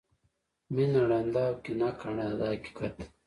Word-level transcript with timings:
مینه 0.73 1.01
ړانده 1.09 1.41
او 1.49 1.55
کینه 1.63 1.89
کڼه 1.99 2.25
ده 2.29 2.35
دا 2.39 2.47
حقیقت 2.53 2.93
دی. 2.99 3.05